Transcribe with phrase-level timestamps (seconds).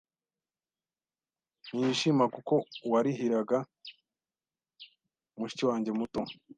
[1.67, 2.53] ntiyishima kuko
[2.87, 3.57] uwarihiraga
[5.37, 6.21] mushiki wanjye muto